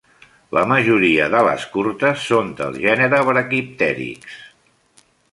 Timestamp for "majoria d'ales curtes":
0.69-2.23